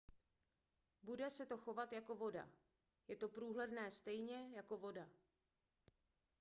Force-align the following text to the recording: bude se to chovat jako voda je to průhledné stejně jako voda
bude 1.01 1.29
se 1.29 1.45
to 1.45 1.57
chovat 1.57 1.91
jako 1.93 2.15
voda 2.15 2.49
je 3.07 3.15
to 3.15 3.29
průhledné 3.29 3.91
stejně 3.91 4.49
jako 4.53 4.77
voda 4.77 5.07